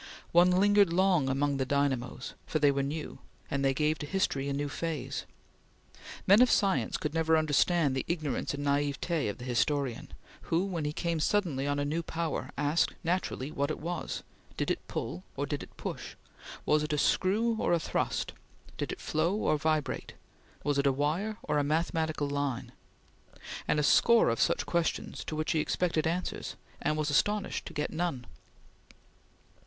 One 0.31 0.49
lingered 0.49 0.91
long 0.91 1.29
among 1.29 1.57
the 1.57 1.63
dynamos, 1.63 2.33
for 2.47 2.57
they 2.57 2.71
were 2.71 2.81
new, 2.81 3.19
and 3.51 3.63
they 3.63 3.71
gave 3.75 3.99
to 3.99 4.07
history 4.07 4.49
a 4.49 4.51
new 4.51 4.67
phase. 4.67 5.27
Men 6.25 6.41
of 6.41 6.49
science 6.49 6.97
could 6.97 7.13
never 7.13 7.37
understand 7.37 7.93
the 7.95 8.03
ignorance 8.07 8.55
and 8.55 8.63
naivete; 8.63 9.27
of 9.27 9.37
the 9.37 9.45
historian, 9.45 10.09
who, 10.49 10.65
when 10.65 10.85
he 10.85 10.91
came 10.91 11.19
suddenly 11.19 11.67
on 11.67 11.77
a 11.77 11.85
new 11.85 12.01
power, 12.01 12.49
asked 12.57 12.95
naturally 13.03 13.51
what 13.51 13.69
it 13.69 13.77
was; 13.79 14.23
did 14.57 14.71
it 14.71 14.87
pull 14.87 15.23
or 15.35 15.45
did 15.45 15.61
it 15.61 15.77
push? 15.77 16.15
Was 16.65 16.81
it 16.81 16.93
a 16.93 16.97
screw 16.97 17.55
or 17.59 17.77
thrust? 17.77 18.33
Did 18.79 18.91
it 18.91 18.99
flow 19.01 19.35
or 19.35 19.55
vibrate? 19.55 20.15
Was 20.63 20.79
it 20.79 20.87
a 20.87 20.91
wire 20.91 21.37
or 21.43 21.59
a 21.59 21.63
mathematical 21.63 22.27
line? 22.27 22.71
And 23.67 23.79
a 23.79 23.83
score 23.83 24.29
of 24.29 24.41
such 24.41 24.65
questions 24.65 25.23
to 25.25 25.35
which 25.35 25.51
he 25.51 25.59
expected 25.59 26.07
answers 26.07 26.55
and 26.81 26.97
was 26.97 27.11
astonished 27.11 27.67
to 27.67 27.73
get 27.73 27.91
none. 27.91 28.25